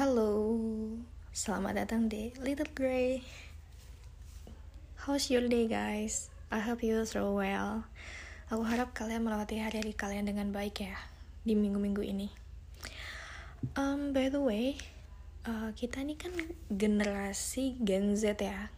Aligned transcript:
Halo, 0.00 0.56
selamat 1.28 1.84
datang 1.84 2.08
di 2.08 2.32
Little 2.40 2.72
Grey. 2.72 3.20
How's 5.04 5.28
your 5.28 5.44
day 5.44 5.68
guys? 5.68 6.32
I 6.48 6.64
hope 6.64 6.80
you 6.80 7.04
so 7.04 7.36
well. 7.36 7.84
Aku 8.48 8.64
harap 8.64 8.96
kalian 8.96 9.28
melewati 9.28 9.60
hari-hari 9.60 9.92
kalian 9.92 10.24
dengan 10.24 10.56
baik 10.56 10.88
ya 10.88 10.96
di 11.44 11.52
minggu-minggu 11.52 12.00
ini. 12.00 12.32
Um, 13.76 14.16
by 14.16 14.32
the 14.32 14.40
way, 14.40 14.80
uh, 15.44 15.76
kita 15.76 16.00
ini 16.00 16.16
kan 16.16 16.32
generasi 16.72 17.76
Gen 17.84 18.16
Z 18.16 18.40
ya. 18.40 18.72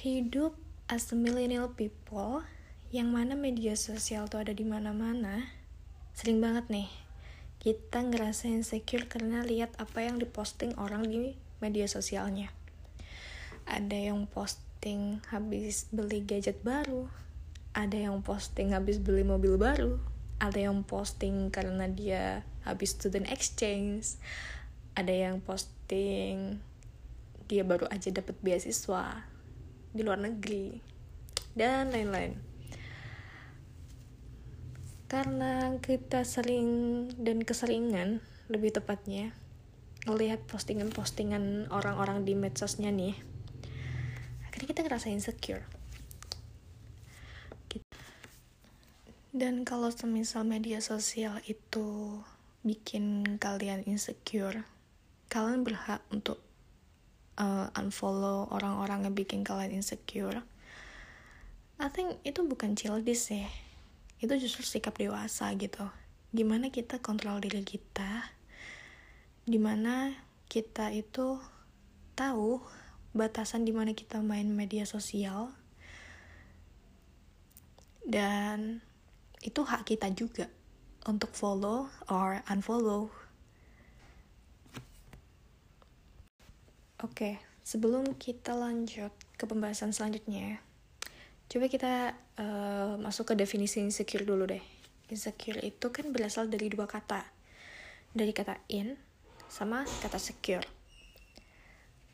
Hidup 0.00 0.56
as 0.88 1.12
a 1.12 1.16
millennial 1.20 1.68
people 1.68 2.40
yang 2.88 3.12
mana 3.12 3.36
media 3.36 3.76
sosial 3.76 4.32
tuh 4.32 4.48
ada 4.48 4.56
di 4.56 4.64
mana-mana. 4.64 5.52
Sering 6.16 6.40
banget 6.40 6.72
nih 6.72 7.03
kita 7.64 8.04
ngerasa 8.04 8.52
insecure 8.52 9.08
karena 9.08 9.40
lihat 9.40 9.72
apa 9.80 10.04
yang 10.04 10.20
diposting 10.20 10.76
orang 10.76 11.08
di 11.08 11.32
media 11.64 11.88
sosialnya. 11.88 12.52
Ada 13.64 14.12
yang 14.12 14.28
posting 14.28 15.24
habis 15.32 15.88
beli 15.88 16.20
gadget 16.20 16.60
baru, 16.60 17.08
ada 17.72 17.96
yang 17.96 18.20
posting 18.20 18.76
habis 18.76 19.00
beli 19.00 19.24
mobil 19.24 19.56
baru, 19.56 19.96
ada 20.44 20.60
yang 20.60 20.84
posting 20.84 21.48
karena 21.48 21.88
dia 21.88 22.44
habis 22.68 22.92
student 22.92 23.32
exchange, 23.32 24.20
ada 24.92 25.16
yang 25.16 25.40
posting 25.40 26.60
dia 27.48 27.64
baru 27.64 27.88
aja 27.88 28.12
dapat 28.12 28.36
beasiswa 28.44 29.24
di 29.96 30.04
luar 30.04 30.20
negeri, 30.20 30.84
dan 31.56 31.88
lain-lain 31.88 32.53
karena 35.14 35.78
kita 35.78 36.26
sering 36.26 37.06
dan 37.22 37.46
keseringan 37.46 38.18
lebih 38.50 38.74
tepatnya 38.74 39.30
ngelihat 40.10 40.42
postingan-postingan 40.50 41.70
orang-orang 41.70 42.26
di 42.26 42.34
medsosnya 42.34 42.90
nih 42.90 43.14
akhirnya 44.42 44.66
kita 44.74 44.82
ngerasa 44.82 45.14
insecure. 45.14 45.62
Dan 49.30 49.62
kalau 49.62 49.94
semisal 49.94 50.42
media 50.42 50.82
sosial 50.82 51.38
itu 51.46 52.18
bikin 52.66 53.38
kalian 53.38 53.86
insecure 53.86 54.66
kalian 55.30 55.62
berhak 55.62 56.02
untuk 56.10 56.42
uh, 57.38 57.70
unfollow 57.78 58.50
orang-orang 58.50 59.06
yang 59.06 59.14
bikin 59.14 59.46
kalian 59.46 59.78
insecure. 59.78 60.42
I 61.78 61.86
think 61.86 62.18
itu 62.26 62.42
bukan 62.42 62.74
childish 62.74 63.30
ya 63.30 63.46
itu 64.22 64.34
justru 64.38 64.62
sikap 64.62 64.94
dewasa 64.98 65.50
gitu. 65.58 65.86
Gimana 66.34 66.70
kita 66.70 66.98
kontrol 66.98 67.38
diri 67.38 67.62
kita 67.62 68.30
di 69.44 69.60
mana 69.60 70.14
kita 70.48 70.90
itu 70.94 71.38
tahu 72.16 72.62
batasan 73.14 73.62
di 73.62 73.70
mana 73.70 73.94
kita 73.94 74.18
main 74.24 74.50
media 74.50 74.82
sosial 74.88 75.52
dan 78.02 78.82
itu 79.44 79.60
hak 79.62 79.86
kita 79.86 80.10
juga 80.16 80.48
untuk 81.04 81.30
follow 81.36 81.86
or 82.08 82.40
unfollow. 82.48 83.12
Oke 87.04 87.54
sebelum 87.64 88.16
kita 88.20 88.52
lanjut 88.52 89.10
ke 89.40 89.44
pembahasan 89.48 89.90
selanjutnya 89.90 90.60
Coba 91.54 91.70
kita 91.70 92.18
uh, 92.42 92.98
masuk 92.98 93.30
ke 93.30 93.34
definisi 93.38 93.78
insecure 93.78 94.26
dulu 94.26 94.42
deh. 94.42 94.58
Insecure 95.06 95.62
itu 95.62 95.86
kan 95.94 96.10
berasal 96.10 96.50
dari 96.50 96.66
dua 96.66 96.90
kata. 96.90 97.22
Dari 98.10 98.34
kata 98.34 98.58
in 98.74 98.98
sama 99.46 99.86
kata 100.02 100.18
secure. 100.18 100.66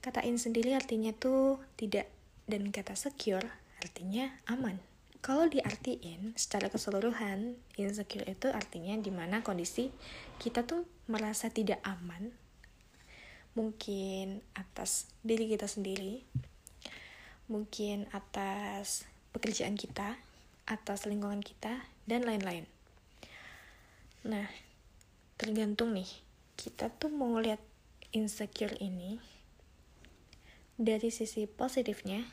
Kata 0.05 0.21
in 0.29 0.37
sendiri 0.37 0.77
artinya 0.77 1.17
tuh 1.17 1.57
tidak 1.81 2.13
dan 2.45 2.69
kata 2.69 2.93
secure 2.93 3.49
artinya 3.81 4.29
aman. 4.45 4.77
Kalau 5.25 5.49
diartiin 5.49 6.37
secara 6.37 6.69
keseluruhan, 6.69 7.56
insecure 7.81 8.29
itu 8.29 8.53
artinya 8.53 8.93
di 9.00 9.09
mana 9.09 9.41
kondisi 9.41 9.89
kita 10.37 10.69
tuh 10.69 10.84
merasa 11.09 11.49
tidak 11.49 11.81
aman, 11.81 12.29
mungkin 13.56 14.45
atas 14.53 15.09
diri 15.25 15.49
kita 15.49 15.65
sendiri, 15.65 16.29
mungkin 17.49 18.05
atas 18.12 19.09
pekerjaan 19.31 19.79
kita, 19.79 20.19
atas 20.67 21.07
lingkungan 21.07 21.43
kita, 21.43 21.87
dan 22.07 22.27
lain-lain. 22.27 22.67
Nah, 24.27 24.47
tergantung 25.41 25.97
nih, 25.97 26.09
kita 26.61 26.93
tuh 26.93 27.09
mau 27.09 27.39
lihat 27.41 27.63
insecure 28.13 28.77
ini 28.83 29.17
dari 30.77 31.09
sisi 31.09 31.49
positifnya 31.49 32.25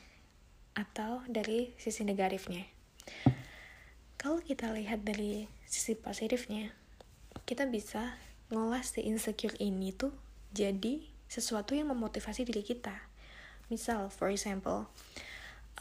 atau 0.75 1.23
dari 1.25 1.73
sisi 1.79 2.03
negatifnya. 2.03 2.65
Kalau 4.17 4.41
kita 4.41 4.73
lihat 4.73 5.05
dari 5.05 5.45
sisi 5.63 5.93
positifnya, 5.95 6.73
kita 7.45 7.69
bisa 7.69 8.17
ngolah 8.51 8.83
si 8.83 9.05
insecure 9.05 9.55
ini 9.61 9.93
tuh 9.93 10.11
jadi 10.51 11.03
sesuatu 11.27 11.75
yang 11.75 11.91
memotivasi 11.91 12.47
diri 12.47 12.63
kita. 12.63 12.95
Misal, 13.67 14.07
for 14.07 14.31
example, 14.31 14.87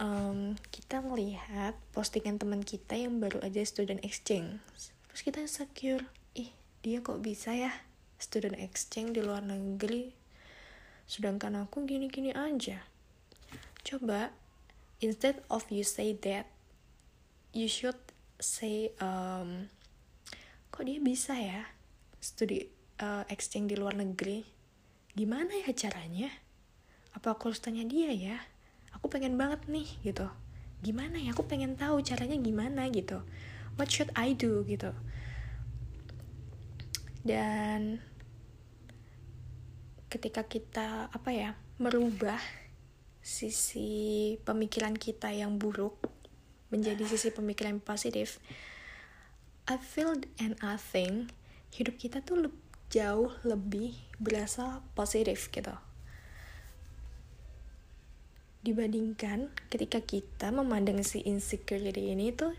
um, 0.00 0.56
kita 0.68 1.00
melihat 1.00 1.76
postingan 1.92 2.36
teman 2.36 2.62
kita 2.62 2.96
yang 2.96 3.20
baru 3.20 3.40
aja 3.44 3.64
student 3.64 4.00
exchange. 4.04 4.60
Terus 5.12 5.22
kita 5.24 5.38
insecure 5.40 6.04
ih 6.36 6.52
dia 6.84 7.00
kok 7.00 7.24
bisa 7.24 7.56
ya 7.56 7.72
student 8.20 8.56
exchange 8.60 9.16
di 9.16 9.20
luar 9.24 9.44
negeri? 9.44 10.12
Sedangkan 11.08 11.56
aku 11.56 11.86
gini-gini 11.88 12.34
aja. 12.36 12.84
Coba 13.86 14.34
instead 15.00 15.40
of 15.48 15.64
you 15.72 15.86
say 15.86 16.12
that 16.26 16.50
you 17.56 17.70
should 17.70 17.98
say 18.36 18.92
um, 19.00 19.72
kok 20.68 20.84
dia 20.84 21.00
bisa 21.00 21.32
ya 21.38 21.72
studi 22.20 22.68
uh, 23.00 23.24
exchange 23.32 23.72
di 23.72 23.76
luar 23.78 23.96
negeri? 23.96 24.44
Gimana 25.16 25.64
ya 25.64 25.72
caranya? 25.72 26.28
Apa 27.16 27.32
aku 27.32 27.48
harus 27.48 27.64
tanya 27.64 27.88
dia 27.88 28.12
ya 28.12 28.36
aku 28.96 29.12
pengen 29.12 29.36
banget 29.36 29.60
nih 29.68 29.86
gitu. 30.00 30.26
Gimana 30.80 31.20
ya? 31.20 31.36
Aku 31.36 31.44
pengen 31.44 31.76
tahu 31.76 32.00
caranya 32.00 32.40
gimana 32.40 32.88
gitu. 32.88 33.20
What 33.76 33.92
should 33.92 34.08
I 34.16 34.32
do 34.32 34.64
gitu. 34.64 34.96
Dan 37.20 38.00
ketika 40.08 40.48
kita 40.48 41.12
apa 41.12 41.30
ya 41.34 41.50
merubah 41.76 42.40
sisi 43.20 44.38
pemikiran 44.46 44.94
kita 44.94 45.34
yang 45.34 45.58
buruk 45.58 45.98
menjadi 46.70 47.02
sisi 47.04 47.34
pemikiran 47.34 47.82
positif 47.82 48.38
I 49.66 49.76
feel 49.82 50.14
and 50.38 50.54
I 50.62 50.78
think 50.78 51.34
hidup 51.74 51.98
kita 51.98 52.22
tuh 52.22 52.54
jauh 52.86 53.34
lebih 53.42 53.98
berasa 54.22 54.80
positif 54.94 55.50
gitu 55.50 55.74
dibandingkan 58.66 59.54
ketika 59.71 60.03
kita 60.03 60.50
memandang 60.50 60.99
si 61.06 61.22
insecurity 61.22 62.10
ini 62.10 62.34
tuh 62.34 62.50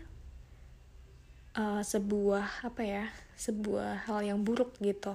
uh, 1.52 1.84
sebuah 1.84 2.64
apa 2.64 2.80
ya 2.80 3.04
sebuah 3.36 4.08
hal 4.08 4.24
yang 4.24 4.40
buruk 4.40 4.72
gitu. 4.80 5.12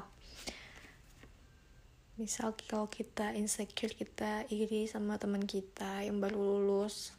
Misal 2.22 2.54
kalau 2.70 2.86
kita 2.94 3.34
insecure 3.34 3.98
kita 3.98 4.46
iri 4.54 4.86
sama 4.86 5.18
teman 5.18 5.50
kita 5.50 6.06
yang 6.06 6.22
baru 6.22 6.62
lulus 6.62 7.18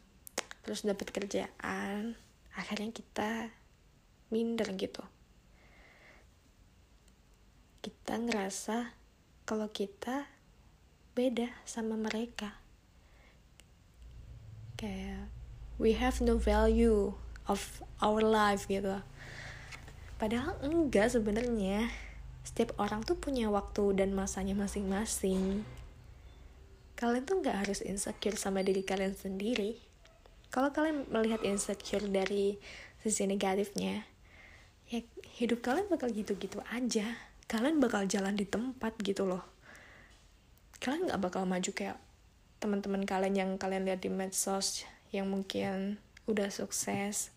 terus 0.63 0.87
dapat 0.87 1.11
kerjaan 1.11 2.15
akhirnya 2.55 2.95
kita 2.95 3.51
minder 4.31 4.71
gitu. 4.79 5.03
Kita 7.83 8.23
ngerasa 8.23 8.95
kalau 9.43 9.67
kita 9.67 10.31
beda 11.11 11.51
sama 11.67 11.99
mereka 11.99 12.64
kayak 14.75 15.31
we 15.79 15.95
have 15.95 16.19
no 16.23 16.39
value 16.39 17.15
of 17.47 17.83
our 17.99 18.23
life 18.23 18.67
gitu. 18.67 19.01
Padahal 20.15 20.55
enggak 20.63 21.11
sebenarnya. 21.11 21.91
Setiap 22.45 22.77
orang 22.77 23.01
tuh 23.01 23.17
punya 23.17 23.49
waktu 23.49 23.97
dan 23.97 24.13
masanya 24.13 24.53
masing-masing. 24.53 25.65
Kalian 26.95 27.25
tuh 27.25 27.41
nggak 27.41 27.67
harus 27.67 27.81
insecure 27.81 28.37
sama 28.37 28.61
diri 28.61 28.85
kalian 28.85 29.17
sendiri. 29.17 29.81
Kalau 30.53 30.71
kalian 30.71 31.09
melihat 31.11 31.43
insecure 31.43 32.05
dari 32.07 32.55
sisi 33.03 33.27
negatifnya 33.27 34.07
ya 34.85 35.01
hidup 35.41 35.65
kalian 35.65 35.89
bakal 35.89 36.13
gitu-gitu 36.13 36.61
aja. 36.69 37.17
Kalian 37.49 37.81
bakal 37.81 38.05
jalan 38.05 38.37
di 38.37 38.45
tempat 38.45 38.95
gitu 39.01 39.25
loh. 39.25 39.43
Kalian 40.79 41.09
nggak 41.09 41.21
bakal 41.21 41.43
maju 41.49 41.71
kayak 41.73 41.97
teman-teman 42.65 43.05
kalian 43.05 43.35
yang 43.37 43.51
kalian 43.61 43.85
lihat 43.85 44.01
di 44.01 44.09
medsos 44.09 44.89
yang 45.13 45.29
mungkin 45.29 46.01
udah 46.25 46.49
sukses 46.49 47.29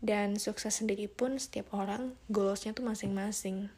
dan 0.00 0.40
sukses 0.40 0.80
sendiri 0.80 1.04
pun 1.04 1.36
setiap 1.36 1.68
orang 1.76 2.16
goalsnya 2.32 2.72
tuh 2.72 2.88
masing-masing. 2.88 3.68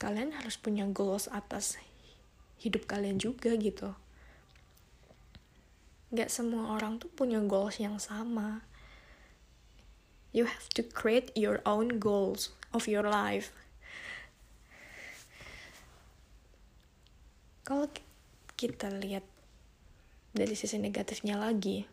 Kalian 0.00 0.32
harus 0.32 0.56
punya 0.56 0.88
goals 0.88 1.28
atas 1.28 1.76
hidup 2.56 2.88
kalian 2.88 3.20
juga 3.20 3.52
gitu. 3.60 3.92
Gak 6.16 6.32
semua 6.32 6.72
orang 6.72 6.96
tuh 6.96 7.12
punya 7.12 7.36
goals 7.44 7.76
yang 7.76 8.00
sama. 8.00 8.64
You 10.32 10.48
have 10.48 10.72
to 10.72 10.80
create 10.80 11.36
your 11.36 11.60
own 11.68 12.00
goals 12.00 12.56
of 12.72 12.88
your 12.88 13.04
life. 13.04 13.52
Kalau 17.68 17.92
kita 18.60 18.92
lihat 18.92 19.24
dari 20.36 20.52
sisi 20.52 20.76
negatifnya 20.76 21.40
lagi 21.40 21.88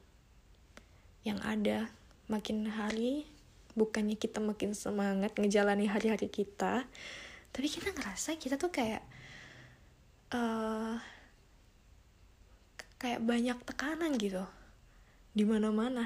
yang 1.24 1.40
ada 1.40 1.88
makin 2.28 2.68
hari 2.68 3.24
bukannya 3.80 4.20
kita 4.20 4.44
makin 4.44 4.76
semangat 4.76 5.32
ngejalani 5.40 5.88
hari-hari 5.88 6.28
kita 6.28 6.84
tapi 7.56 7.68
kita 7.72 7.96
ngerasa 7.96 8.36
kita 8.36 8.60
tuh 8.60 8.68
kayak 8.68 9.00
uh, 10.36 11.00
kayak 13.00 13.24
banyak 13.24 13.58
tekanan 13.64 14.20
gitu. 14.20 14.44
Di 15.32 15.48
mana 15.48 15.72
mana 15.72 16.06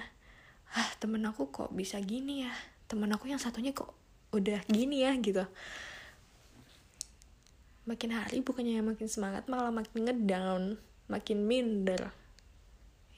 ah 0.72 0.90
temen 1.02 1.26
aku 1.28 1.52
kok 1.52 1.74
bisa 1.74 2.00
gini 2.00 2.46
ya? 2.46 2.54
Temen 2.88 3.10
aku 3.12 3.28
yang 3.28 3.42
satunya 3.42 3.74
kok 3.74 3.92
udah 4.32 4.64
gini 4.70 5.04
ya? 5.04 5.12
gitu 5.20 5.44
makin 7.90 8.14
hari 8.14 8.46
bukannya 8.46 8.86
makin 8.86 9.10
semangat 9.10 9.50
malah 9.50 9.74
makin 9.74 10.06
ngedown 10.06 10.64
makin 11.12 11.44
minder. 11.44 12.16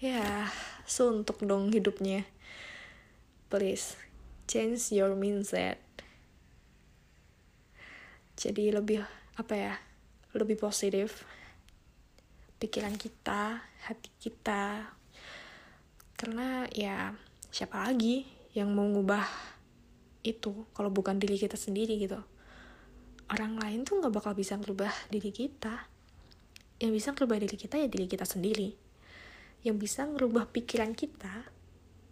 Ya 0.02 0.50
suntuk 0.90 1.46
dong 1.46 1.70
hidupnya. 1.70 2.26
Please 3.52 3.96
change 4.50 4.90
your 4.90 5.14
mindset. 5.14 5.80
Jadi 8.34 8.74
lebih 8.74 9.06
apa 9.38 9.54
ya 9.54 9.74
lebih 10.34 10.58
positif 10.58 11.22
pikiran 12.58 12.98
kita 12.98 13.62
hati 13.86 14.10
kita. 14.18 14.90
Karena 16.18 16.66
ya 16.74 17.14
siapa 17.54 17.86
lagi 17.86 18.26
yang 18.58 18.74
mau 18.74 18.90
ngubah 18.90 19.54
itu 20.24 20.66
kalau 20.72 20.90
bukan 20.90 21.20
diri 21.20 21.36
kita 21.36 21.60
sendiri 21.60 22.00
gitu 22.00 22.33
orang 23.34 23.58
lain 23.58 23.82
tuh 23.82 23.98
nggak 23.98 24.14
bakal 24.14 24.38
bisa 24.38 24.54
merubah 24.62 24.94
diri 25.10 25.34
kita. 25.34 25.90
Yang 26.78 26.92
bisa 27.02 27.10
merubah 27.18 27.42
diri 27.42 27.58
kita 27.58 27.82
ya 27.82 27.90
diri 27.90 28.06
kita 28.06 28.30
sendiri. 28.30 28.78
Yang 29.66 29.78
bisa 29.82 30.06
merubah 30.06 30.46
pikiran 30.46 30.94
kita 30.94 31.50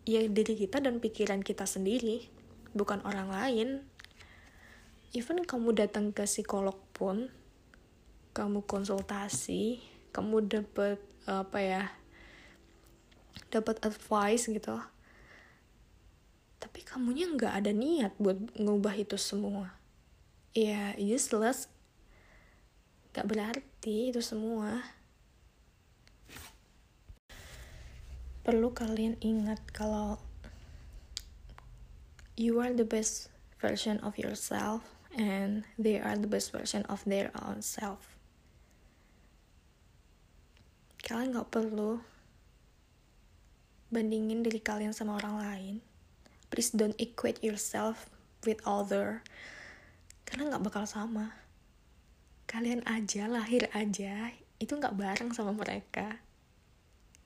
ya 0.09 0.25
diri 0.25 0.57
kita 0.57 0.81
dan 0.81 0.97
pikiran 0.97 1.45
kita 1.45 1.69
sendiri 1.69 2.25
bukan 2.73 3.05
orang 3.05 3.29
lain. 3.29 3.69
Even 5.13 5.45
kamu 5.45 5.77
datang 5.77 6.09
ke 6.09 6.25
psikolog 6.25 6.79
pun 6.89 7.29
kamu 8.31 8.63
konsultasi 8.63 9.83
kamu 10.15 10.47
dapat 10.47 10.97
apa 11.27 11.59
ya 11.61 11.83
dapat 13.53 13.77
advice 13.85 14.49
gitu. 14.49 14.79
Tapi 16.57 16.79
kamunya 16.81 17.29
nggak 17.29 17.53
ada 17.61 17.69
niat 17.75 18.15
buat 18.17 18.39
ngubah 18.57 18.95
itu 18.97 19.19
semua 19.19 19.80
ya 20.51 20.95
useless 20.99 21.71
gak 23.15 23.27
berarti 23.27 24.11
itu 24.11 24.19
semua 24.19 24.83
perlu 28.41 28.73
kalian 28.73 29.15
ingat 29.21 29.63
kalau 29.71 30.17
you 32.35 32.57
are 32.59 32.73
the 32.73 32.87
best 32.87 33.29
version 33.61 34.01
of 34.01 34.17
yourself 34.17 34.81
and 35.15 35.63
they 35.77 35.99
are 35.99 36.17
the 36.17 36.27
best 36.27 36.51
version 36.51 36.87
of 36.87 37.03
their 37.05 37.29
own 37.37 37.61
self. 37.61 38.15
Kalian 41.03 41.35
gak 41.35 41.51
perlu 41.51 41.99
bandingin 43.91 44.41
diri 44.41 44.63
kalian 44.63 44.95
sama 44.95 45.19
orang 45.19 45.35
lain. 45.37 45.75
Please 46.47 46.71
don't 46.71 46.95
equate 46.97 47.43
yourself 47.43 48.07
with 48.47 48.63
other. 48.63 49.21
Karena 50.31 50.55
gak 50.55 50.63
bakal 50.63 50.87
sama. 50.87 51.35
Kalian 52.47 52.87
aja, 52.87 53.27
lahir 53.27 53.67
aja, 53.75 54.31
itu 54.63 54.71
gak 54.79 54.95
bareng 54.95 55.35
sama 55.35 55.51
mereka. 55.51 56.23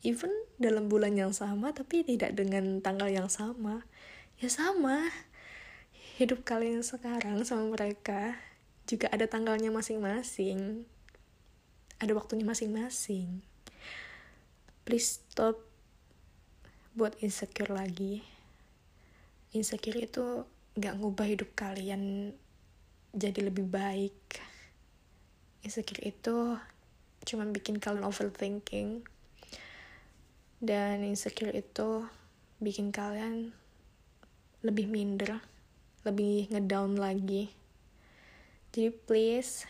Even 0.02 0.34
dalam 0.58 0.90
bulan 0.90 1.14
yang 1.14 1.34
sama, 1.38 1.70
tapi 1.70 2.02
tidak 2.02 2.34
dengan 2.34 2.82
tanggal 2.82 3.10
yang 3.14 3.30
sama. 3.30 3.86
Ya 4.42 4.50
sama, 4.50 5.14
hidup 6.16 6.48
kalian 6.48 6.80
sekarang 6.80 7.44
sama 7.44 7.76
mereka 7.76 8.40
juga 8.88 9.12
ada 9.12 9.28
tanggalnya 9.28 9.68
masing-masing 9.68 10.88
ada 12.00 12.16
waktunya 12.16 12.48
masing-masing 12.48 13.44
please 14.88 15.20
stop 15.20 15.60
buat 16.96 17.20
insecure 17.20 17.68
lagi 17.68 18.24
insecure 19.52 20.00
itu 20.00 20.48
gak 20.80 20.96
ngubah 21.04 21.28
hidup 21.28 21.52
kalian 21.52 22.32
jadi 23.16 23.48
lebih 23.48 23.64
baik. 23.66 24.44
Insecure 25.64 26.04
itu 26.04 26.60
cuma 27.24 27.48
bikin 27.48 27.80
kalian 27.80 28.04
overthinking. 28.04 29.08
Dan 30.60 31.08
insecure 31.08 31.56
itu 31.56 32.04
bikin 32.60 32.92
kalian 32.92 33.56
lebih 34.66 34.92
minder 34.92 35.40
lebih 36.06 36.54
ngedown 36.54 37.02
lagi. 37.02 37.50
Jadi 38.70 38.94
please 38.94 39.66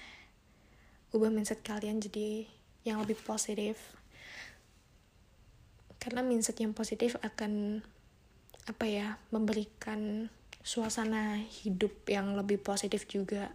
ubah 1.15 1.31
mindset 1.31 1.63
kalian 1.63 2.03
jadi 2.03 2.43
yang 2.83 2.99
lebih 2.99 3.15
positif. 3.23 3.95
Karena 5.95 6.21
mindset 6.21 6.59
yang 6.59 6.75
positif 6.75 7.15
akan 7.23 7.81
apa 8.67 8.85
ya 8.85 9.15
memberikan 9.31 10.27
suasana 10.65 11.37
hidup 11.61 11.93
yang 12.09 12.33
lebih 12.33 12.57
positif 12.57 13.05
juga 13.05 13.53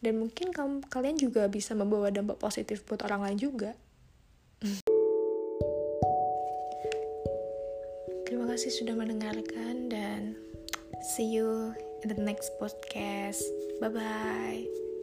dan 0.00 0.16
mungkin 0.16 0.48
kamu 0.50 0.88
kalian 0.88 1.20
juga 1.20 1.44
bisa 1.52 1.76
membawa 1.76 2.08
dampak 2.08 2.40
positif 2.40 2.80
buat 2.88 3.04
orang 3.04 3.28
lain 3.28 3.38
juga 3.38 3.76
terima 8.24 8.48
kasih 8.48 8.72
sudah 8.72 8.96
mendengarkan 8.96 9.92
dan 9.92 10.40
See 11.04 11.34
you 11.34 11.74
in 12.02 12.08
the 12.08 12.14
next 12.14 12.58
podcast. 12.58 13.42
Bye 13.78 13.88
bye. 13.88 14.93